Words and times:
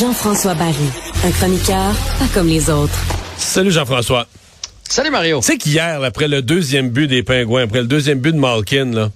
Jean-François 0.00 0.54
Barry, 0.54 0.74
un 1.24 1.30
chroniqueur 1.32 1.92
pas 2.18 2.26
comme 2.32 2.46
les 2.46 2.70
autres. 2.70 2.98
Salut 3.36 3.70
Jean-François. 3.70 4.26
Salut 4.88 5.10
Mario. 5.10 5.40
Tu 5.40 5.46
sais 5.46 5.58
qu'hier, 5.58 6.02
après 6.02 6.28
le 6.28 6.40
deuxième 6.40 6.88
but 6.88 7.06
des 7.06 7.22
Pingouins, 7.22 7.64
après 7.64 7.80
le 7.80 7.86
deuxième 7.86 8.20
but 8.20 8.32
de 8.32 8.38
Malkin, 8.38 8.92
là, 8.92 9.10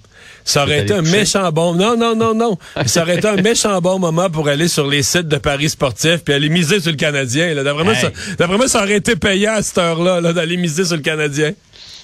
ça 0.45 0.63
aurait 0.63 0.83
été 0.83 0.93
un 0.93 1.01
méchant 1.01 1.51
bon. 1.51 1.73
Non, 1.73 1.97
non, 1.97 2.15
non, 2.15 2.33
non. 2.33 2.57
ça 2.85 3.01
aurait 3.01 3.17
été 3.17 3.27
un 3.27 3.35
méchant 3.41 3.81
bon 3.81 3.99
moment 3.99 4.29
pour 4.29 4.47
aller 4.47 4.67
sur 4.69 4.87
les 4.87 5.03
sites 5.03 5.27
de 5.27 5.37
Paris 5.37 5.69
sportifs 5.69 6.23
puis 6.23 6.33
aller 6.33 6.49
miser 6.49 6.79
sur 6.79 6.91
le 6.91 6.97
Canadien. 6.97 7.53
D'après, 7.63 7.83
moi, 7.83 7.93
Hey. 7.95 8.69
ça, 8.69 8.79
aurait 8.83 8.95
été 8.97 9.15
payant 9.15 9.53
à 9.55 9.61
cette 9.63 9.79
heure-là 9.79 10.21
là, 10.21 10.31
d'aller 10.33 10.55
miser 10.55 10.85
sur 10.85 10.95
le 10.95 11.01
Canadien. 11.01 11.51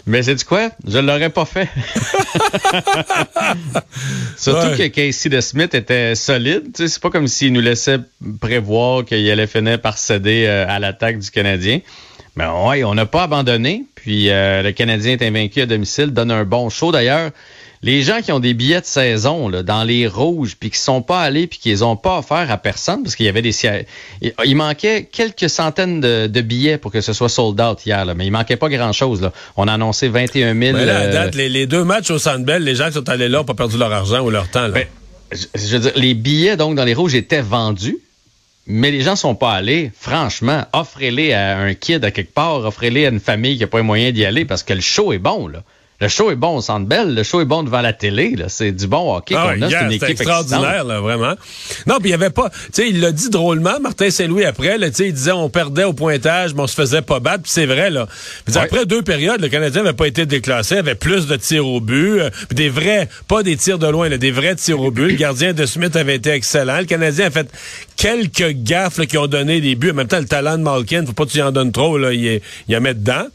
Mais 0.08 0.24
c'est 0.24 0.34
du 0.34 0.44
quoi? 0.44 0.72
Je 0.88 0.98
l'aurais 0.98 1.30
pas 1.30 1.46
fait. 1.46 1.70
Surtout 4.38 4.68
Ouais. 4.70 4.78
que 4.78 4.88
Casey 4.88 5.30
de 5.30 5.40
Smith 5.42 5.76
était 5.76 6.16
solide. 6.16 6.64
C'est 6.74 7.00
pas 7.00 7.10
comme 7.10 7.28
s'il 7.28 7.54
nous 7.54 7.62
laissait 7.62 8.00
prévoir 8.40 9.06
qu'il 9.06 9.30
allait 9.30 9.48
finir 9.48 9.80
par 9.80 9.98
céder 9.98 10.46
euh, 10.48 10.66
à 10.68 10.80
l'attaque 10.80 11.20
du 11.20 11.30
Canadien. 11.30 11.80
Mais 12.36 12.46
ouais, 12.48 12.84
on 12.84 12.96
n'a 12.96 13.06
pas 13.06 13.24
abandonné. 13.24 13.84
Puis 13.96 14.30
euh, 14.30 14.64
le 14.64 14.72
Canadien 14.72 15.14
est 15.14 15.22
invaincu 15.24 15.62
à 15.62 15.66
domicile, 15.66 16.08
donne 16.08 16.32
un 16.32 16.46
bon 16.46 16.70
show. 16.70 16.92
D'ailleurs, 16.92 17.30
les 17.84 18.04
gens 18.04 18.22
qui 18.22 18.32
ont 18.32 18.40
des 18.40 18.54
billets 18.54 18.82
de 18.82 18.86
saison 18.86 19.50
là, 19.50 19.64
dans 19.64 19.84
les 19.84 20.08
rouges, 20.08 20.56
puis 20.60 20.70
qui 20.70 20.78
sont 20.78 21.02
pas 21.02 21.22
allés, 21.22 21.48
puis 21.48 21.58
qui 21.58 21.70
les 21.70 21.82
ont 21.82 21.96
pas 21.96 22.20
offerts 22.20 22.52
à 22.52 22.58
personne, 22.58 23.02
parce 23.04 23.16
qu'il 23.16 23.26
y 23.26 23.30
avait 23.30 23.42
des 23.42 23.52
sièges. 23.52 23.86
Il, 24.46 24.56
manquait 24.56 25.10
quelques 25.12 25.50
centaines 25.50 26.00
de, 26.00 26.28
de 26.28 26.42
billets 26.42 26.78
pour 26.78 26.92
que 26.92 27.02
ce 27.02 27.14
soit 27.14 27.30
sold 27.30 27.60
out 27.60 27.84
hier, 27.86 28.06
là, 28.06 28.14
mais 28.14 28.26
il 28.26 28.32
manquait 28.32 28.58
pas 28.58 28.70
grand-chose. 28.70 29.22
là. 29.22 29.34
On 29.58 29.68
a 29.68 29.74
annoncé 29.74 30.10
21 30.10 30.54
000. 30.54 30.56
Mais 30.56 30.86
là, 30.86 30.98
à 30.98 31.02
euh, 31.02 31.12
date, 31.12 31.36
les, 31.36 31.50
les 31.50 31.66
deux 31.66 31.84
matchs 31.84 32.12
au 32.12 32.20
Centre 32.20 32.46
Bell, 32.46 32.64
les 32.64 32.76
gens 32.76 32.88
qui 32.88 32.94
sont 32.94 33.10
allés 33.10 33.30
là 33.30 33.40
n'ont 33.40 33.46
pas 33.46 33.56
perdu 33.56 33.78
leur 33.78 33.92
argent 33.92 34.22
ou 34.22 34.30
leur 34.30 34.48
temps. 34.50 34.68
Là. 34.68 34.70
Ben, 34.70 34.86
je, 35.32 35.46
je 35.56 35.78
veux 35.78 35.80
dire, 35.80 35.94
les 35.96 36.14
billets 36.14 36.58
donc 36.58 36.76
dans 36.76 36.84
les 36.84 36.94
rouges 36.94 37.16
étaient 37.16 37.42
vendus, 37.42 37.98
mais 38.68 38.92
les 38.92 39.02
gens 39.02 39.16
sont 39.16 39.34
pas 39.34 39.54
allés. 39.54 39.92
Franchement, 40.00 40.66
offrez-les 40.74 41.34
à 41.34 41.58
un 41.58 41.74
kid 41.74 42.06
à 42.06 42.12
quelque 42.12 42.34
part, 42.34 42.64
offrez-les 42.66 43.08
à 43.08 43.10
une 43.10 43.20
famille 43.20 43.58
qui 43.58 43.64
a 43.64 43.68
pas 43.68 43.78
les 43.78 43.84
moyens 43.84 44.14
d'y 44.14 44.24
aller 44.24 44.46
parce 44.46 44.62
que 44.62 44.74
le 44.74 44.82
show 44.82 45.14
est 45.14 45.20
bon 45.20 45.48
là. 45.48 45.64
Le 46.02 46.08
show 46.08 46.32
est 46.32 46.36
bon 46.36 46.58
au 46.58 46.62
Centre 46.62 46.88
Bell, 46.88 47.14
le 47.14 47.22
show 47.24 47.42
est 47.42 47.46
bon 47.46 47.62
devant 47.62 47.82
la 47.82 47.94
télé 47.94 48.36
là. 48.36 48.46
C'est 48.50 48.72
du 48.72 48.88
bon 48.88 49.16
hockey 49.16 49.36
Ah, 49.38 49.54
qu'on 49.56 49.62
a, 49.62 49.66
c'est 49.68 49.72
hier, 49.72 49.84
une 49.84 49.92
équipe 49.92 50.10
extraordinaire, 50.10 50.84
là, 50.84 51.00
vraiment. 51.00 51.36
Non, 51.86 52.00
puis 52.00 52.10
il 52.10 52.12
y 52.12 52.14
avait 52.16 52.32
pas, 52.32 52.50
tu 52.50 52.58
sais, 52.74 52.90
il 52.90 53.00
l'a 53.00 53.12
dit 53.12 53.30
drôlement, 53.30 53.80
Martin 53.80 54.10
Saint-Louis 54.10 54.44
après, 54.46 54.78
là, 54.80 54.90
tu 54.90 54.96
sais, 54.96 55.08
il 55.10 55.14
disait 55.14 55.32
on 55.32 55.50
perdait 55.50 55.84
au 55.84 55.94
pointage, 55.94 56.56
mais 56.56 56.62
on 56.62 56.68
se 56.68 56.74
faisait 56.74 57.04
pas 57.04 57.20
battre, 57.20 57.44
puis 57.44 57.52
c'est 57.52 57.68
vrai, 57.68 57.90
là. 57.92 58.08
Ouais. 58.50 58.58
Après 58.58 58.86
deux 58.88 59.04
périodes, 59.04 59.42
le 59.42 59.50
Canadien 59.50 59.84
n'avait 59.84 59.96
pas 59.96 60.08
été 60.08 60.26
déclassé, 60.26 60.78
avait 60.78 60.96
plus 60.96 61.28
de 61.28 61.36
tirs 61.36 61.68
au 61.68 61.80
but, 61.80 62.20
euh, 62.20 62.30
puis 62.50 62.56
des 62.56 62.70
vrais, 62.70 63.08
pas 63.28 63.44
des 63.44 63.56
tirs 63.56 63.78
de 63.78 63.88
loin, 63.88 64.10
là, 64.10 64.18
des 64.18 64.32
vrais 64.32 64.56
tirs 64.56 64.80
au 64.82 64.90
but. 64.90 65.10
Le 65.10 65.16
gardien 65.16 65.54
de 65.54 65.66
Smith 65.68 65.96
avait 65.96 66.16
été 66.16 66.32
excellent. 66.32 66.80
Le 66.80 66.86
Canadien 66.86 67.28
a 67.28 67.30
fait 67.30 67.48
quelques 67.96 68.52
gaffes 68.64 68.98
là, 68.98 69.06
qui 69.06 69.18
ont 69.20 69.28
donné 69.28 69.62
des 69.62 69.76
buts. 69.76 69.92
En 69.92 69.94
même 69.94 70.08
temps, 70.08 70.18
le 70.20 70.26
talent 70.26 70.58
de 70.58 70.64
Malkin, 70.64 71.06
faut 71.06 71.14
pas 71.14 71.26
que 71.26 71.32
tu 71.32 71.38
y 71.38 71.42
en 71.44 71.52
donnes 71.52 71.72
trop, 71.72 71.98
là, 72.00 72.12
il, 72.12 72.26
est- 72.26 72.42
il 72.68 72.76
en 72.76 72.82
met 72.82 72.96
dedans. 72.96 73.28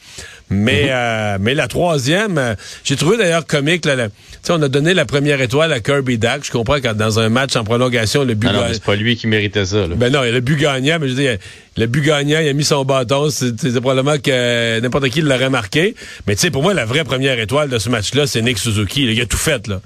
Mais, 0.49 0.87
euh, 0.91 1.39
mais 1.41 1.55
la 1.55 1.67
troisième, 1.67 2.39
euh, 2.39 2.55
j'ai 2.85 2.95
trouvé 2.95 3.17
d'ailleurs 3.17 3.47
comique, 3.47 3.85
là, 3.85 3.97
la- 3.97 4.09
on 4.49 4.63
a 4.63 4.69
donné 4.69 4.95
la 4.95 5.05
première 5.05 5.41
étoile 5.41 5.73
à 5.73 5.81
Kirby 5.81 6.19
Dack. 6.19 6.45
Je 6.45 6.53
comprends 6.53 6.77
quand 6.81 6.95
dans 6.95 7.19
un 7.19 7.29
match 7.29 7.57
en 7.57 7.65
prolongation, 7.65 8.23
le 8.23 8.35
but 8.35 8.47
non, 8.47 8.61
mais 8.69 8.75
c'est 8.75 8.85
pas 8.85 8.95
lui 8.95 9.17
qui 9.17 9.27
méritait 9.27 9.65
ça. 9.67 9.89
Là. 9.89 9.97
ben 9.97 10.13
non, 10.13 10.23
le 10.23 10.39
but 10.41 10.57
gagnant, 10.57 10.99
mais 11.01 11.09
je 11.09 11.15
dire, 11.15 11.37
le 11.77 11.87
but 11.87 12.01
gagnant, 12.03 12.39
il 12.39 12.49
a 12.49 12.53
mis 12.53 12.63
son 12.63 12.85
bâton, 12.85 13.29
c'est 13.29 13.61
c'est 13.61 13.81
probablement 13.81 14.19
que 14.19 14.79
n'importe 14.79 15.09
qui 15.09 15.21
l'aurait 15.21 15.51
marqué. 15.51 15.97
Mais 16.29 16.37
tu 16.37 16.43
sais, 16.43 16.51
pour 16.53 16.63
moi, 16.63 16.75
la 16.75 16.85
vraie 16.85 17.03
première 17.03 17.39
étoile 17.41 17.69
de 17.69 17.79
ce 17.81 17.89
match-là, 17.89 18.29
c'est 18.29 18.41
Nick 18.41 18.59
Suzuki. 18.59 19.05
là. 19.07 19.13
Il 19.13 19.21
a 19.21 19.27
tout 19.27 19.37
fait, 19.37 19.67
là. 19.67 19.81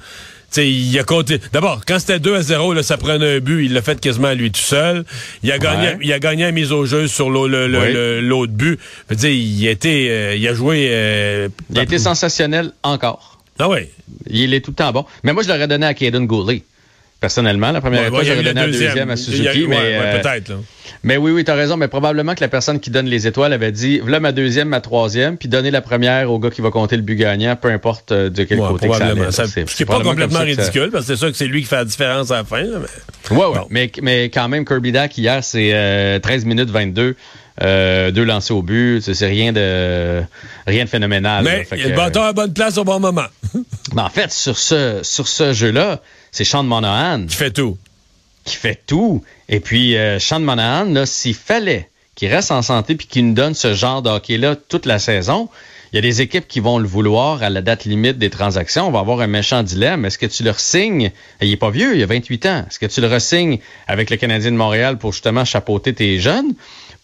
Il 0.56 0.98
a 0.98 1.04
compté. 1.04 1.40
D'abord, 1.52 1.82
quand 1.86 1.98
c'était 1.98 2.18
2 2.18 2.34
à 2.34 2.42
0, 2.42 2.72
là, 2.74 2.82
ça 2.82 2.96
prenait 2.96 3.36
un 3.36 3.38
but, 3.40 3.64
il 3.66 3.72
l'a 3.72 3.82
fait 3.82 4.00
quasiment 4.00 4.28
à 4.28 4.34
lui 4.34 4.50
tout 4.50 4.60
seul. 4.60 5.04
Il 5.42 5.52
a 5.52 5.58
gagné, 5.58 5.88
Ouais. 5.88 5.98
il 6.02 6.12
a 6.12 6.18
gagné 6.18 6.42
la 6.44 6.52
mise 6.52 6.72
au 6.72 6.84
jeu 6.86 7.06
sur 7.06 7.30
l'au- 7.30 7.46
le- 7.48 7.68
le- 7.68 7.78
Oui. 7.80 7.92
le- 7.92 8.20
l'autre 8.20 8.52
but. 8.52 8.78
Je 9.08 9.14
veux 9.14 9.20
dire, 9.20 9.30
il 9.30 9.68
a 9.68 9.70
été, 9.70 10.10
euh, 10.10 10.34
il 10.36 10.46
a 10.48 10.54
joué. 10.54 10.88
euh, 10.90 11.48
Il 11.70 11.78
a 11.78 11.82
été 11.82 11.98
sensationnel 11.98 12.72
encore. 12.82 13.38
Ah 13.58 13.68
ouais. 13.68 13.90
Il 14.28 14.54
est 14.54 14.60
tout 14.60 14.70
le 14.72 14.76
temps 14.76 14.90
bon. 14.92 15.04
Mais 15.22 15.32
moi, 15.32 15.42
je 15.42 15.48
l'aurais 15.48 15.68
donné 15.68 15.86
à 15.86 15.94
Caden 15.94 16.26
Goulet. 16.26 16.62
Personnellement, 17.20 17.70
la 17.70 17.80
première 17.82 18.10
ouais, 18.12 18.20
a 18.20 18.24
j'aurais 18.24 18.36
donné 18.42 18.54
la 18.54 18.66
deuxième 18.66 19.10
à 19.10 19.12
a- 19.12 19.16
Suzuki. 19.16 19.46
ouais, 19.46 19.66
mais, 19.68 19.76
ouais, 19.76 19.98
euh, 20.00 20.20
peut-être. 20.22 20.48
là. 20.48 20.54
Mais 21.02 21.16
oui, 21.18 21.30
oui, 21.32 21.44
t'as 21.44 21.54
raison, 21.54 21.76
mais 21.76 21.86
probablement 21.88 22.34
que 22.34 22.40
la 22.40 22.48
personne 22.48 22.80
qui 22.80 22.90
donne 22.90 23.06
les 23.06 23.26
étoiles 23.26 23.52
avait 23.52 23.72
dit, 23.72 23.98
voilà 24.00 24.20
ma 24.20 24.32
deuxième, 24.32 24.68
ma 24.68 24.80
troisième, 24.80 25.36
puis 25.36 25.48
donner 25.48 25.70
la 25.70 25.80
première 25.82 26.30
au 26.32 26.38
gars 26.38 26.50
qui 26.50 26.60
va 26.62 26.70
compter 26.70 26.96
le 26.96 27.02
but 27.02 27.16
gagnant, 27.16 27.56
peu 27.56 27.68
importe 27.68 28.12
euh, 28.12 28.30
de 28.30 28.44
quel 28.44 28.58
côté 28.58 28.88
que 28.88 28.96
ça 28.96 29.06
allait. 29.06 29.30
Ça- 29.32 29.46
C'est- 29.46 29.84
pas 29.84 30.00
complètement 30.00 30.38
ça 30.38 30.44
ridicule, 30.44 30.88
parce 30.90 31.06
que 31.06 31.12
c'est 31.14 31.18
sûr 31.18 31.30
que 31.30 31.36
c'est 31.36 31.46
lui 31.46 31.60
qui 31.60 31.68
fait 31.68 31.76
la 31.76 31.84
différence 31.84 32.30
à 32.30 32.36
la 32.36 32.44
fin. 32.44 32.62
là, 32.62 32.78
mais- 32.80 33.36
Ouais, 33.36 33.44
ouais. 33.46 33.54
Bon. 33.58 33.66
Mais, 33.70 33.90
mais 34.02 34.24
quand 34.30 34.48
même, 34.48 34.64
Kirby 34.64 34.92
Dack, 34.92 35.16
hier, 35.18 35.44
c'est 35.44 35.70
euh, 35.74 36.18
13 36.20 36.44
minutes 36.46 36.70
22, 36.70 37.16
euh, 37.62 38.10
deux 38.10 38.24
lancés 38.24 38.52
au 38.52 38.62
but. 38.62 39.00
C'est 39.00 39.26
rien 39.26 39.52
de 39.52 40.22
rien 40.66 40.84
de 40.84 40.88
phénoménal. 40.88 41.44
là. 41.44 41.50
Mais 41.50 41.64
Fait 41.64 41.76
il 41.76 41.82
y 41.82 41.84
a 41.86 41.88
le 41.88 41.96
bâton 41.96 42.22
à 42.22 42.26
la 42.26 42.32
bonne 42.32 42.52
place 42.52 42.78
au 42.78 42.84
bon 42.84 43.00
moment. 43.00 43.26
mais 43.94 44.02
en 44.02 44.10
fait, 44.10 44.32
sur 44.32 44.58
ce, 44.58 45.00
sur 45.02 45.28
ce 45.28 45.52
jeu-là, 45.52 46.00
c'est 46.32 46.44
Sean 46.44 46.62
Monahan 46.62 47.26
qui 47.26 47.36
fait 47.36 47.50
tout. 47.50 47.76
qui 48.44 48.56
fait 48.56 48.80
tout. 48.86 49.22
Et 49.48 49.60
puis, 49.60 49.96
euh, 49.96 50.18
Sean 50.18 50.40
Monahan, 50.40 50.84
là, 50.84 51.06
s'il 51.06 51.34
fallait 51.34 51.88
qu'il 52.14 52.28
reste 52.32 52.50
en 52.50 52.62
santé 52.62 52.94
puis 52.94 53.06
qu'il 53.06 53.26
nous 53.26 53.34
donne 53.34 53.54
ce 53.54 53.74
genre 53.74 54.02
de 54.02 54.10
hockey-là 54.10 54.56
toute 54.56 54.86
la 54.86 54.98
saison, 54.98 55.48
il 55.92 55.96
y 55.96 55.98
a 55.98 56.02
des 56.02 56.20
équipes 56.22 56.46
qui 56.46 56.60
vont 56.60 56.78
le 56.78 56.86
vouloir 56.86 57.42
à 57.42 57.50
la 57.50 57.62
date 57.62 57.84
limite 57.84 58.16
des 58.16 58.30
transactions. 58.30 58.86
On 58.86 58.92
va 58.92 59.00
avoir 59.00 59.20
un 59.22 59.26
méchant 59.26 59.64
dilemme. 59.64 60.04
Est-ce 60.04 60.18
que 60.18 60.26
tu 60.26 60.44
le 60.44 60.52
signes? 60.56 61.10
Il 61.40 61.50
est 61.50 61.56
pas 61.56 61.70
vieux, 61.70 61.96
il 61.96 62.02
a 62.02 62.06
28 62.06 62.46
ans. 62.46 62.64
Est-ce 62.68 62.78
que 62.78 62.86
tu 62.86 63.00
le 63.00 63.08
resignes 63.08 63.58
avec 63.88 64.10
le 64.10 64.16
Canadien 64.16 64.52
de 64.52 64.56
Montréal 64.56 64.98
pour 64.98 65.12
justement 65.12 65.44
chapeauter 65.44 65.92
tes 65.92 66.20
jeunes? 66.20 66.54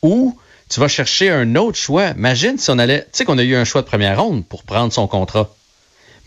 Ou 0.02 0.38
tu 0.68 0.80
vas 0.80 0.88
chercher 0.88 1.30
un 1.30 1.54
autre 1.56 1.78
choix? 1.78 2.08
Imagine 2.16 2.58
si 2.58 2.70
on 2.70 2.78
allait... 2.78 3.02
Tu 3.04 3.08
sais 3.18 3.24
qu'on 3.24 3.38
a 3.38 3.42
eu 3.42 3.54
un 3.54 3.64
choix 3.64 3.82
de 3.82 3.86
première 3.86 4.20
ronde 4.20 4.44
pour 4.46 4.62
prendre 4.64 4.92
son 4.92 5.06
contrat. 5.06 5.48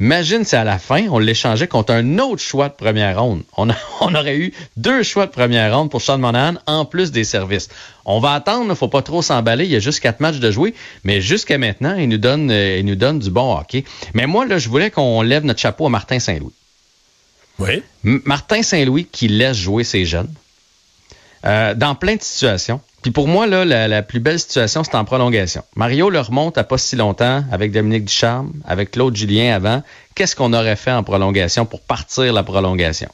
Imagine 0.01 0.45
si 0.45 0.55
à 0.55 0.63
la 0.63 0.79
fin, 0.79 1.07
on 1.09 1.19
l'échangeait 1.19 1.67
contre 1.67 1.91
un 1.94 2.19
autre 2.19 2.41
choix 2.41 2.69
de 2.69 2.73
première 2.73 3.22
ronde. 3.22 3.44
On, 3.57 3.69
a- 3.69 3.75
on 4.00 4.16
aurait 4.16 4.38
eu 4.38 4.53
deux 4.77 5.03
choix 5.03 5.25
de 5.25 5.31
première 5.31 5.75
ronde 5.75 5.91
pour 5.91 6.01
Sean 6.01 6.17
Monahan 6.19 6.53
en 6.67 6.85
plus 6.85 7.11
des 7.11 7.25
services. 7.25 7.67
On 8.05 8.22
va 8.22 8.31
attendre, 8.33 8.67
il 8.69 8.75
faut 8.77 8.88
pas 8.88 9.01
trop 9.01 9.22
s'emballer. 9.22 9.66
Il 9.66 9.72
y 9.72 9.75
a 9.75 9.79
juste 9.79 10.00
quatre 10.00 10.22
matchs 10.22 10.38
de 10.39 10.51
jouer, 10.51 10.73
mais 11.03 11.19
jusqu'à 11.19 11.57
maintenant, 11.57 11.95
il 11.97 12.07
nous 12.07 12.17
donne, 12.17 12.50
euh, 12.50 12.77
il 12.79 12.85
nous 12.85 12.95
donne 12.95 13.19
du 13.19 13.29
bon 13.29 13.57
hockey. 13.57 13.83
Mais 14.13 14.25
moi, 14.25 14.45
là, 14.45 14.57
je 14.57 14.69
voulais 14.69 14.89
qu'on 14.89 15.21
lève 15.21 15.44
notre 15.44 15.59
chapeau 15.59 15.85
à 15.88 15.89
Martin 15.89 16.19
Saint-Louis. 16.19 16.53
Oui. 17.59 17.83
M- 18.06 18.21
Martin 18.23 18.63
Saint-Louis 18.63 19.06
qui 19.11 19.27
laisse 19.27 19.57
jouer 19.57 19.83
ses 19.83 20.06
jeunes 20.06 20.33
euh, 21.45 21.73
dans 21.73 21.94
plein 21.95 22.16
de 22.16 22.21
situations. 22.23 22.79
Puis 23.02 23.12
pour 23.12 23.28
moi, 23.28 23.48
là, 23.48 23.64
la, 23.64 23.88
la 23.88 24.02
plus 24.02 24.20
belle 24.20 24.40
situation, 24.40 24.84
c'est 24.84 24.96
en 24.96 25.06
prolongation. 25.06 25.64
Mario 25.76 26.10
le 26.10 26.20
remonte 26.20 26.58
à 26.58 26.64
pas 26.64 26.78
si 26.78 26.96
longtemps 26.96 27.44
avec 27.51 27.72
Dominique 27.72 28.06
Ducharme, 28.06 28.51
avec 28.68 28.92
Claude 28.92 29.16
Julien 29.16 29.56
avant. 29.56 29.84
Qu'est-ce 30.16 30.36
qu'on 30.36 30.54
aurait 30.54 30.75
fait 30.75 30.92
en 30.92 31.04
prolongation 31.04 31.66
pour 31.66 31.81
partir 31.81 32.34
la 32.34 32.44
prolongation? 32.44 33.10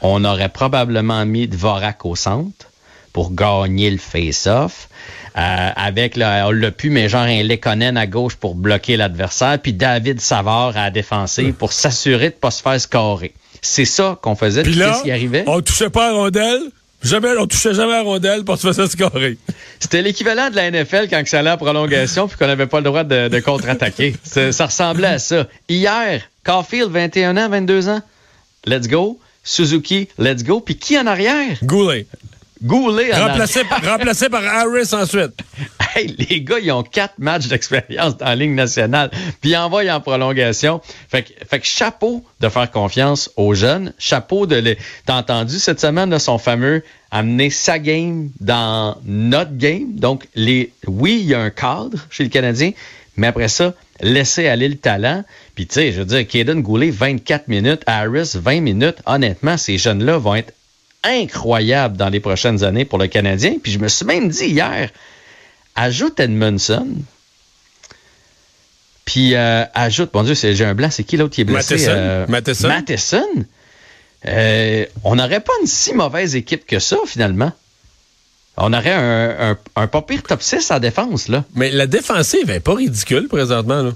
On 0.00 0.24
aurait 0.24 0.48
probablement 0.48 1.24
mis 1.26 1.46
Dvorak 1.46 2.04
au 2.04 2.16
centre 2.16 2.70
pour 3.12 3.32
gagner 3.32 3.90
le 3.90 3.98
face-off. 3.98 4.88
Euh, 5.36 5.70
avec, 5.76 6.16
le, 6.16 6.24
on 6.46 6.50
l'a 6.50 6.70
pu, 6.70 6.90
mais 6.90 7.08
genre 7.08 7.22
un 7.22 7.42
Lekonen 7.42 7.96
à 7.96 8.06
gauche 8.06 8.36
pour 8.36 8.54
bloquer 8.54 8.96
l'adversaire, 8.96 9.58
puis 9.60 9.72
David 9.72 10.20
Savard 10.20 10.76
à 10.76 10.84
la 10.84 10.90
défensive 10.90 11.54
pour 11.54 11.72
s'assurer 11.72 12.30
de 12.30 12.34
pas 12.34 12.50
se 12.50 12.62
faire 12.62 12.80
scorer. 12.80 13.34
C'est 13.60 13.84
ça 13.84 14.18
qu'on 14.22 14.36
faisait. 14.36 14.62
Puis 14.62 14.74
là, 14.74 14.90
qu'est-ce 14.90 15.02
qui 15.02 15.10
arrivait? 15.10 15.44
on 15.46 15.60
touchait 15.60 15.90
pas 15.90 16.10
à 16.10 16.12
rondelle. 16.12 16.70
Jamais, 17.04 17.28
on 17.38 17.46
touchait 17.46 17.74
jamais 17.74 17.92
à 17.92 17.96
la 17.98 18.02
rondelle 18.02 18.44
pour 18.44 18.56
se 18.56 18.72
faire 18.72 18.90
scorer. 18.90 19.36
C'était 19.78 20.00
l'équivalent 20.00 20.48
de 20.48 20.56
la 20.56 20.70
NFL 20.70 21.08
quand 21.10 21.22
ça 21.26 21.40
allait 21.40 21.50
en 21.50 21.58
prolongation 21.58 22.26
puis 22.26 22.38
qu'on 22.38 22.46
n'avait 22.46 22.66
pas 22.66 22.78
le 22.78 22.84
droit 22.84 23.04
de, 23.04 23.28
de 23.28 23.40
contre-attaquer. 23.40 24.16
ça, 24.22 24.52
ça 24.52 24.66
ressemblait 24.66 25.08
à 25.08 25.18
ça. 25.18 25.46
Hier, 25.68 26.22
Caulfield, 26.44 26.90
21 26.90 27.36
ans, 27.36 27.48
22 27.50 27.88
ans? 27.88 28.00
Let's 28.66 28.88
go. 28.88 29.20
Suzuki, 29.42 30.08
let's 30.18 30.42
go. 30.42 30.60
Puis 30.60 30.76
qui 30.76 30.98
en 30.98 31.06
arrière? 31.06 31.58
Goulet. 31.62 32.06
Goulet 32.64 33.14
en 33.14 33.28
Remplacé, 33.28 33.64
par, 33.64 33.84
remplacé 33.84 34.28
par 34.30 34.44
Harris 34.44 34.92
ensuite. 34.92 35.32
Hey, 35.96 36.08
les 36.28 36.40
gars, 36.40 36.58
ils 36.60 36.72
ont 36.72 36.82
quatre 36.82 37.14
matchs 37.18 37.46
d'expérience 37.46 38.16
dans 38.16 38.26
la 38.26 38.34
Ligue 38.34 38.50
nationale, 38.50 39.12
puis 39.40 39.50
ils 39.50 39.56
envoient 39.56 39.88
en 39.88 40.00
prolongation. 40.00 40.80
Fait 41.08 41.22
que, 41.22 41.30
fait 41.48 41.60
que 41.60 41.66
chapeau 41.66 42.24
de 42.40 42.48
faire 42.48 42.68
confiance 42.68 43.30
aux 43.36 43.54
jeunes. 43.54 43.92
Chapeau 43.96 44.46
de 44.46 44.56
les. 44.56 44.76
T'as 45.06 45.18
entendu 45.18 45.56
cette 45.56 45.80
semaine 45.80 46.10
de 46.10 46.18
son 46.18 46.38
fameux 46.38 46.82
amener 47.12 47.48
sa 47.48 47.78
game 47.78 48.30
dans 48.40 48.96
notre 49.04 49.56
game. 49.56 49.94
Donc, 49.94 50.26
les, 50.34 50.72
oui, 50.88 51.20
il 51.20 51.26
y 51.26 51.34
a 51.34 51.40
un 51.40 51.50
cadre 51.50 51.98
chez 52.10 52.24
le 52.24 52.30
Canadien, 52.30 52.72
mais 53.16 53.28
après 53.28 53.46
ça, 53.46 53.72
laisser 54.00 54.48
aller 54.48 54.68
le 54.68 54.76
talent. 54.76 55.22
Puis, 55.54 55.68
tu 55.68 55.74
sais, 55.74 55.92
je 55.92 56.00
veux 56.00 56.06
dire, 56.06 56.26
Kaden 56.26 56.60
Goulet, 56.60 56.90
24 56.90 57.46
minutes, 57.46 57.82
Harris, 57.86 58.32
20 58.34 58.62
minutes. 58.62 58.96
Honnêtement, 59.06 59.56
ces 59.56 59.78
jeunes-là 59.78 60.18
vont 60.18 60.34
être 60.34 60.52
incroyables 61.04 61.96
dans 61.96 62.08
les 62.08 62.20
prochaines 62.20 62.64
années 62.64 62.84
pour 62.84 62.98
le 62.98 63.06
Canadien. 63.06 63.56
Puis, 63.62 63.72
je 63.72 63.78
me 63.78 63.88
suis 63.88 64.04
même 64.04 64.28
dit 64.28 64.46
hier, 64.46 64.90
ajoute 65.74 66.18
Edmondson. 66.20 66.88
Puis, 69.04 69.34
euh, 69.34 69.64
ajoute, 69.74 70.12
bon 70.12 70.22
Dieu, 70.22 70.34
j'ai 70.34 70.64
un 70.64 70.74
blanc, 70.74 70.88
c'est 70.90 71.04
qui 71.04 71.16
l'autre 71.16 71.34
qui 71.34 71.42
est 71.42 71.44
blessé? 71.44 71.74
Matheson. 71.74 71.92
Euh, 71.94 72.26
Matheson. 72.28 72.68
Matheson? 72.68 73.26
Euh, 74.26 74.86
on 75.04 75.16
n'aurait 75.16 75.40
pas 75.40 75.52
une 75.60 75.66
si 75.66 75.92
mauvaise 75.92 76.34
équipe 76.34 76.66
que 76.66 76.78
ça, 76.78 76.96
finalement. 77.06 77.52
On 78.56 78.72
aurait 78.72 78.92
un, 78.92 79.50
un, 79.50 79.58
un 79.76 79.86
pas 79.88 80.00
pire 80.02 80.22
top 80.22 80.40
6 80.40 80.70
en 80.70 80.78
défense, 80.78 81.28
là. 81.28 81.44
Mais 81.54 81.70
la 81.70 81.86
défensive 81.86 82.48
est 82.50 82.60
pas 82.60 82.74
ridicule 82.74 83.28
présentement. 83.28 83.82
Là. 83.82 83.92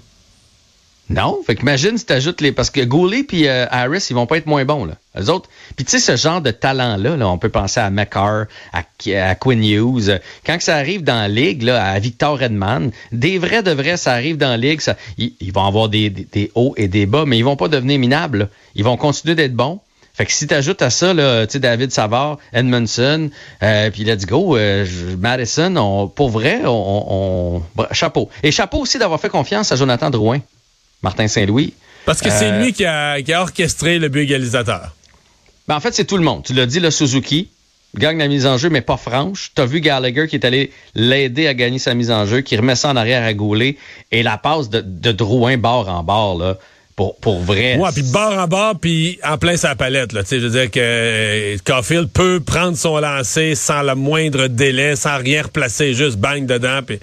Non, 1.10 1.40
fait 1.46 1.54
qu'imagine 1.56 1.96
si 1.96 2.04
t'ajoutes 2.04 2.42
les... 2.42 2.52
Parce 2.52 2.68
que 2.70 2.82
Goulet 2.82 3.22
puis 3.22 3.48
euh, 3.48 3.66
Harris, 3.70 4.06
ils 4.10 4.14
vont 4.14 4.26
pas 4.26 4.36
être 4.36 4.46
moins 4.46 4.64
bons, 4.66 4.84
là. 4.84 4.94
Les 5.14 5.30
autres... 5.30 5.48
Puis 5.74 5.86
tu 5.86 5.92
sais, 5.92 5.98
ce 5.98 6.16
genre 6.16 6.42
de 6.42 6.50
talent-là, 6.50 7.16
là, 7.16 7.28
on 7.28 7.38
peut 7.38 7.48
penser 7.48 7.80
à 7.80 7.88
McCarr, 7.88 8.44
à, 8.72 9.34
Quinn 9.36 9.64
Hughes. 9.64 10.20
Quand 10.44 10.60
ça 10.60 10.76
arrive 10.76 11.04
dans 11.04 11.14
la 11.14 11.28
ligue, 11.28 11.62
là, 11.62 11.82
à 11.82 11.98
Victor 11.98 12.38
Redman, 12.38 12.90
des 13.10 13.38
vrais 13.38 13.62
de 13.62 13.70
vrais, 13.70 13.96
ça 13.96 14.12
arrive 14.12 14.36
dans 14.36 14.50
la 14.50 14.58
ligue, 14.58 14.80
ça, 14.80 14.96
ils, 15.16 15.32
ils 15.40 15.52
vont 15.52 15.64
avoir 15.64 15.88
des, 15.88 16.10
des, 16.10 16.52
hauts 16.54 16.74
et 16.76 16.88
des 16.88 17.06
bas, 17.06 17.24
mais 17.26 17.38
ils 17.38 17.44
vont 17.44 17.56
pas 17.56 17.68
devenir 17.68 17.98
minables. 17.98 18.50
Ils 18.74 18.84
vont 18.84 18.96
continuer 18.96 19.34
d'être 19.34 19.54
bons. 19.54 19.80
Fait 20.12 20.26
que 20.26 20.32
si 20.32 20.46
tu 20.48 20.54
ajoutes 20.54 20.82
à 20.82 20.90
ça, 20.90 21.14
là, 21.14 21.46
tu 21.46 21.52
sais, 21.52 21.58
David 21.60 21.92
Savard, 21.92 22.38
Edmondson, 22.52 23.30
euh, 23.62 23.90
puis 23.90 24.02
let's 24.02 24.26
go, 24.26 24.56
euh, 24.56 24.84
Madison, 25.16 25.76
on, 25.76 26.08
pour 26.08 26.28
vrai, 26.28 26.62
on, 26.64 27.62
on, 27.78 27.84
chapeau. 27.92 28.28
Et 28.42 28.50
chapeau 28.50 28.78
aussi 28.78 28.98
d'avoir 28.98 29.20
fait 29.20 29.28
confiance 29.28 29.70
à 29.70 29.76
Jonathan 29.76 30.10
Drouin, 30.10 30.40
Martin 31.02 31.28
Saint-Louis. 31.28 31.74
Parce 32.04 32.20
que 32.20 32.30
c'est 32.30 32.58
lui 32.60 32.72
qui 32.72 32.86
a, 32.86 33.20
qui 33.20 33.32
a, 33.32 33.42
orchestré 33.42 33.98
le 33.98 34.08
but 34.08 34.22
égalisateur. 34.22 34.94
Ben 35.66 35.76
en 35.76 35.80
fait, 35.80 35.94
c'est 35.94 36.06
tout 36.06 36.16
le 36.16 36.24
monde. 36.24 36.42
Tu 36.44 36.54
l'as 36.54 36.64
dit, 36.64 36.80
le 36.80 36.90
Suzuki, 36.90 37.50
gagne 37.96 38.18
la 38.18 38.28
mise 38.28 38.46
en 38.46 38.56
jeu, 38.56 38.70
mais 38.70 38.80
pas 38.80 38.96
franche. 38.96 39.50
Tu 39.54 39.60
as 39.60 39.66
vu 39.66 39.80
Gallagher 39.80 40.26
qui 40.26 40.36
est 40.36 40.44
allé 40.44 40.72
l'aider 40.94 41.46
à 41.46 41.54
gagner 41.54 41.78
sa 41.78 41.94
mise 41.94 42.10
en 42.10 42.26
jeu, 42.26 42.40
qui 42.40 42.56
remet 42.56 42.76
ça 42.76 42.90
en 42.90 42.96
arrière 42.96 43.22
à 43.24 43.34
Goulet, 43.34 43.76
et 44.10 44.22
la 44.22 44.38
passe 44.38 44.70
de, 44.70 44.80
de 44.80 45.12
Drouin 45.12 45.56
bord 45.58 45.88
en 45.88 46.02
bord, 46.02 46.38
là. 46.38 46.56
Pour, 46.96 47.14
pour, 47.14 47.38
vrai. 47.38 47.76
Ouais, 47.76 47.90
puis 47.94 48.02
bord 48.02 48.36
en 48.36 48.48
bord, 48.48 48.74
puis 48.80 49.20
en 49.22 49.38
plein 49.38 49.56
sa 49.56 49.76
palette. 49.76 50.12
Là. 50.12 50.22
Je 50.28 50.38
veux 50.38 50.50
dire 50.50 50.68
que 50.68 50.80
euh, 50.80 51.56
Caulfield 51.64 52.08
peut 52.08 52.40
prendre 52.40 52.76
son 52.76 52.98
lancer 52.98 53.54
sans 53.54 53.82
le 53.82 53.94
moindre 53.94 54.48
délai, 54.48 54.96
sans 54.96 55.16
rien 55.16 55.42
replacer, 55.42 55.94
juste 55.94 56.16
bang 56.16 56.44
dedans. 56.44 56.80
Puis 56.84 56.98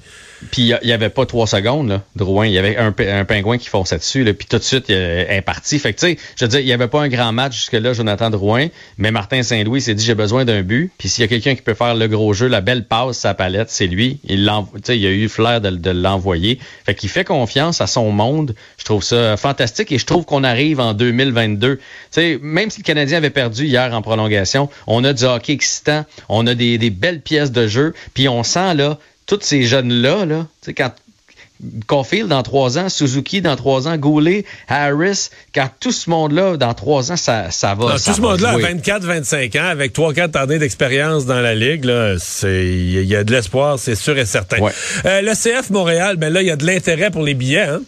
puis 0.52 0.74
il 0.82 0.92
avait 0.92 1.10
pas 1.10 1.26
trois 1.26 1.48
secondes, 1.48 1.90
là, 1.90 2.04
Drouin. 2.16 2.48
Il 2.48 2.54
y 2.54 2.58
avait 2.58 2.78
un, 2.78 2.92
pingouin 3.26 3.58
qui 3.58 3.70
fonçait 3.70 3.98
dessus, 3.98 4.24
là, 4.24 4.34
puis 4.34 4.48
tout 4.48 4.58
de 4.58 4.64
suite, 4.64 4.86
il 4.90 4.96
est 4.96 5.44
parti. 5.46 5.80
Fait 5.80 5.94
que, 5.94 6.00
tu 6.00 6.08
sais, 6.08 6.18
je 6.36 6.46
veux 6.46 6.50
dire, 6.50 6.60
il 6.60 6.66
n'y 6.66 6.74
avait 6.74 6.88
pas 6.88 7.02
un 7.02 7.08
grand 7.08 7.32
match 7.32 7.56
jusque-là, 7.56 7.94
Jonathan 7.94 8.30
Drouin, 8.30 8.68
mais 8.98 9.12
Martin 9.12 9.44
Saint-Louis 9.44 9.82
s'est 9.82 9.94
dit, 9.94 10.06
j'ai 10.06 10.16
besoin 10.16 10.46
d'un 10.46 10.62
but. 10.62 10.92
Puis 10.98 11.10
s'il 11.10 11.24
y 11.24 11.26
a 11.26 11.28
quelqu'un 11.28 11.56
qui 11.56 11.62
peut 11.62 11.74
faire 11.74 11.96
le 11.96 12.08
gros 12.08 12.34
jeu, 12.34 12.48
la 12.48 12.62
belle 12.62 12.86
passe, 12.86 13.18
sa 13.18 13.34
palette, 13.34 13.70
c'est 13.70 13.88
lui. 13.88 14.20
Il, 14.26 14.50
il 14.90 15.06
a 15.06 15.10
eu 15.10 15.30
flair 15.30 15.62
de, 15.62 15.70
de 15.70 15.90
l'envoyer. 15.92 16.60
Fait 16.86 16.96
qu'il 16.96 17.10
fait 17.10 17.24
confiance 17.24 17.82
à 17.82 17.88
son 17.88 18.12
monde. 18.12 18.56
Je 18.78 18.86
trouve 18.86 19.04
ça 19.04 19.38
fantastique 19.38 19.92
et 19.92 19.98
je 19.98 20.06
trouve 20.06 20.26
qu'on 20.26 20.44
arrive 20.44 20.80
en 20.80 20.94
2022. 20.94 21.78
Tu 21.78 21.82
sais, 22.12 22.40
même 22.42 22.70
si 22.70 22.80
le 22.82 22.84
Canadien 22.84 23.18
avait 23.18 23.30
perdu 23.30 23.66
hier 23.66 23.94
en 23.94 24.02
prolongation, 24.02 24.70
on 24.88 25.04
a 25.04 25.14
du 25.14 25.24
hockey 25.24 25.54
excitant, 25.54 26.06
on 26.30 26.46
a 26.48 26.56
des, 26.56 26.78
des 26.78 26.90
belles 26.90 27.22
pièces 27.22 27.52
de 27.52 27.68
jeu, 27.68 27.94
puis 28.14 28.28
on 28.28 28.44
sent, 28.44 28.76
là, 28.76 28.98
tous 29.26 29.40
ces 29.42 29.64
jeunes-là, 29.64 30.26
là, 30.26 30.48
tu 30.62 30.68
sais, 30.68 30.74
quand 30.74 30.92
Caulfield 31.88 32.28
dans 32.28 32.44
trois 32.44 32.78
ans, 32.78 32.90
Suzuki 32.90 33.42
dans 33.42 33.56
trois 33.56 33.88
ans, 33.88 33.98
Goulet, 33.98 34.46
Harris, 34.68 35.30
quand 35.54 35.70
tout 35.80 35.92
ce 35.92 36.10
monde-là, 36.10 36.58
dans 36.58 36.74
trois 36.74 37.12
ans, 37.12 37.16
ça, 37.16 37.50
ça 37.50 37.76
va. 37.76 37.92
Non, 37.92 37.98
ça 37.98 38.12
tout 38.12 38.18
ce 38.18 38.22
monde-là 38.22 38.50
à 38.50 38.58
24-25 38.58 39.60
ans, 39.60 39.66
avec 39.66 39.96
3-4 39.96 40.38
années 40.38 40.60
d'expérience 40.60 41.26
dans 41.26 41.40
la 41.40 41.56
Ligue, 41.56 41.86
il 41.86 43.06
y 43.06 43.16
a 43.16 43.24
de 43.24 43.32
l'espoir, 43.32 43.80
c'est 43.80 43.96
sûr 43.96 44.18
et 44.18 44.26
certain. 44.26 44.60
Ouais. 44.60 44.72
Euh, 45.06 45.22
le 45.22 45.34
CF 45.34 45.70
Montréal, 45.70 46.18
ben 46.18 46.32
là, 46.32 46.42
il 46.42 46.48
y 46.48 46.52
a 46.52 46.58
de 46.58 46.66
l'intérêt 46.66 47.10
pour 47.10 47.24
les 47.24 47.34
billets, 47.34 47.62
hein? 47.62 47.82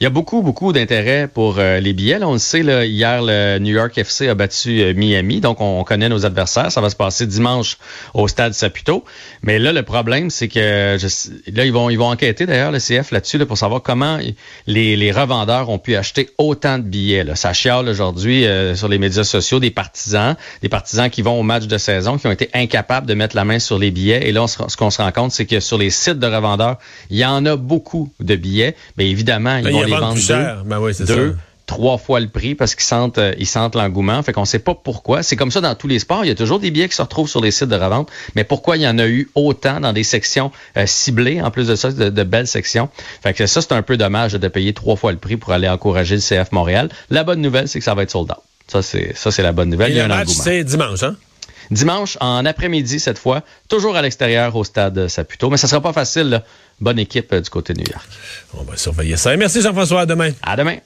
Il 0.00 0.04
y 0.04 0.06
a 0.06 0.10
beaucoup, 0.10 0.42
beaucoup 0.42 0.72
d'intérêt 0.72 1.28
pour 1.32 1.58
euh, 1.58 1.78
les 1.78 1.92
billets. 1.92 2.18
Là, 2.18 2.28
on 2.28 2.32
le 2.32 2.38
sait, 2.38 2.62
là, 2.62 2.84
hier, 2.84 3.22
le 3.22 3.58
New 3.58 3.74
York 3.74 3.96
FC 3.96 4.28
a 4.28 4.34
battu 4.34 4.80
euh, 4.80 4.92
Miami, 4.94 5.40
donc 5.40 5.60
on, 5.60 5.80
on, 5.80 5.84
connaît 5.84 6.08
nos 6.08 6.26
adversaires. 6.26 6.72
Ça 6.72 6.80
va 6.80 6.90
se 6.90 6.96
passer 6.96 7.26
dimanche 7.26 7.78
au 8.12 8.26
stade 8.26 8.54
Saputo. 8.54 9.04
Mais 9.42 9.58
là, 9.58 9.72
le 9.72 9.82
problème, 9.82 10.30
c'est 10.30 10.48
que 10.48 10.96
je, 10.98 11.52
là, 11.52 11.64
ils 11.64 11.72
vont, 11.72 11.90
ils 11.90 11.96
vont 11.96 12.10
enquêter 12.10 12.44
d'ailleurs 12.44 12.72
le 12.72 12.78
CF 12.78 13.12
là-dessus 13.12 13.38
là, 13.38 13.46
pour 13.46 13.56
savoir 13.56 13.82
comment 13.82 14.18
les, 14.66 14.96
les, 14.96 15.12
revendeurs 15.12 15.70
ont 15.70 15.78
pu 15.78 15.94
acheter 15.94 16.30
autant 16.38 16.78
de 16.78 16.84
billets. 16.84 17.22
Là. 17.22 17.36
Ça 17.36 17.52
chiale 17.52 17.88
aujourd'hui 17.88 18.46
euh, 18.46 18.74
sur 18.74 18.88
les 18.88 18.98
médias 18.98 19.24
sociaux 19.24 19.60
des 19.60 19.70
partisans, 19.70 20.34
des 20.60 20.68
partisans 20.68 21.08
qui 21.08 21.22
vont 21.22 21.38
au 21.38 21.44
match 21.44 21.66
de 21.66 21.78
saison, 21.78 22.18
qui 22.18 22.26
ont 22.26 22.32
été 22.32 22.50
incapables 22.52 23.06
de 23.06 23.14
mettre 23.14 23.36
la 23.36 23.44
main 23.44 23.60
sur 23.60 23.78
les 23.78 23.92
billets. 23.92 24.28
Et 24.28 24.32
là, 24.32 24.42
on 24.42 24.46
se, 24.48 24.58
ce 24.66 24.76
qu'on 24.76 24.90
se 24.90 25.00
rend 25.00 25.12
compte, 25.12 25.30
c'est 25.30 25.46
que 25.46 25.60
sur 25.60 25.78
les 25.78 25.90
sites 25.90 26.18
de 26.18 26.26
revendeurs, 26.26 26.78
il 27.10 27.18
y 27.18 27.24
en 27.24 27.46
a 27.46 27.56
beaucoup 27.56 28.10
de 28.18 28.34
billets. 28.34 28.74
Mais 28.96 29.08
évidemment, 29.08 29.56
ils 29.58 29.64
Ben, 29.64 29.72
vont 29.72 29.83
ils 29.83 29.83
les 29.86 29.96
vendre 29.96 30.14
deux. 30.14 30.68
Ben 30.68 30.78
oui, 30.78 30.92
deux 30.98 31.06
ça. 31.06 31.36
trois 31.66 31.98
fois 31.98 32.20
le 32.20 32.28
prix 32.28 32.54
parce 32.54 32.74
qu'ils 32.74 32.84
sentent 32.84 33.18
euh, 33.18 33.32
ils 33.38 33.46
sentent 33.46 33.74
l'engouement. 33.74 34.22
Fait 34.22 34.32
qu'on 34.32 34.44
sait 34.44 34.58
pas 34.58 34.74
pourquoi. 34.74 35.22
C'est 35.22 35.36
comme 35.36 35.50
ça 35.50 35.60
dans 35.60 35.74
tous 35.74 35.88
les 35.88 35.98
sports. 35.98 36.24
Il 36.24 36.28
y 36.28 36.30
a 36.30 36.34
toujours 36.34 36.60
des 36.60 36.70
billets 36.70 36.88
qui 36.88 36.96
se 36.96 37.02
retrouvent 37.02 37.28
sur 37.28 37.40
les 37.40 37.50
sites 37.50 37.68
de 37.68 37.76
revente. 37.76 38.10
Mais 38.34 38.44
pourquoi 38.44 38.76
il 38.76 38.82
y 38.82 38.88
en 38.88 38.98
a 38.98 39.06
eu 39.06 39.30
autant 39.34 39.80
dans 39.80 39.92
des 39.92 40.04
sections 40.04 40.50
euh, 40.76 40.86
ciblées, 40.86 41.40
en 41.40 41.50
plus 41.50 41.68
de 41.68 41.76
ça, 41.76 41.90
de, 41.90 42.10
de, 42.10 42.22
belles 42.22 42.46
sections? 42.48 42.88
Fait 43.22 43.34
que 43.34 43.46
ça, 43.46 43.60
c'est 43.60 43.72
un 43.72 43.82
peu 43.82 43.96
dommage 43.96 44.32
de 44.32 44.48
payer 44.48 44.72
trois 44.72 44.96
fois 44.96 45.12
le 45.12 45.18
prix 45.18 45.36
pour 45.36 45.52
aller 45.52 45.68
encourager 45.68 46.16
le 46.16 46.20
CF 46.20 46.52
Montréal. 46.52 46.88
La 47.10 47.24
bonne 47.24 47.40
nouvelle, 47.40 47.68
c'est 47.68 47.78
que 47.78 47.84
ça 47.84 47.94
va 47.94 48.02
être 48.02 48.10
sold 48.10 48.30
out. 48.30 48.38
Ça, 48.66 48.82
c'est 48.82 49.14
ça, 49.14 49.30
c'est 49.30 49.42
la 49.42 49.52
bonne 49.52 49.68
nouvelle. 49.68 49.90
Et 49.90 49.94
il 49.94 49.98
y 49.98 50.00
a 50.00 50.08
le 50.08 50.14
un 50.14 50.16
match, 50.16 50.28
engouement. 50.28 50.44
c'est 50.44 50.64
dimanche, 50.64 51.02
hein? 51.02 51.16
Dimanche, 51.70 52.16
en 52.20 52.44
après-midi 52.44 53.00
cette 53.00 53.18
fois, 53.18 53.42
toujours 53.68 53.96
à 53.96 54.02
l'extérieur 54.02 54.54
au 54.56 54.64
stade 54.64 55.08
Saputo. 55.08 55.50
Mais 55.50 55.56
ça 55.56 55.68
sera 55.68 55.80
pas 55.80 55.92
facile. 55.92 56.28
Là. 56.30 56.44
Bonne 56.80 56.98
équipe 56.98 57.32
euh, 57.32 57.40
du 57.40 57.50
côté 57.50 57.72
de 57.72 57.80
New 57.80 57.90
York. 57.90 58.08
On 58.54 58.62
va 58.64 58.76
surveiller 58.76 59.16
ça. 59.16 59.32
Et 59.34 59.36
merci 59.36 59.60
Jean-François. 59.60 60.02
À 60.02 60.06
demain. 60.06 60.30
À 60.42 60.56
demain. 60.56 60.76